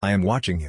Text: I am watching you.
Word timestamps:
I 0.00 0.12
am 0.12 0.22
watching 0.22 0.60
you. 0.60 0.66